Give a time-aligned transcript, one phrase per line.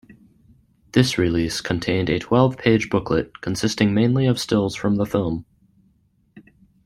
[0.93, 5.45] This release contained a twelve-page booklet consisting mainly of stills from the film.